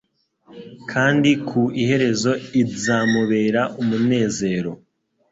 kandi 0.91 1.31
ku 1.47 1.61
iherezo 1.81 2.31
ldzamubera 2.61 3.61
umunezero. 3.81 4.71